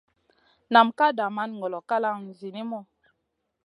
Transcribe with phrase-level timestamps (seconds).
[0.71, 2.79] Nam ka daman ŋolo kalang zinimu.